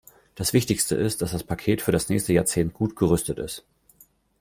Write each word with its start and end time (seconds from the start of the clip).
Das 0.33 0.51
Wichtigste 0.53 0.95
ist, 0.95 1.21
dass 1.21 1.29
das 1.31 1.43
Paket 1.43 1.83
für 1.83 1.91
das 1.91 2.09
nächste 2.09 2.33
Jahrzehnt 2.33 2.73
gut 2.73 2.95
gerüstet 2.95 3.37
ist. 3.37 3.67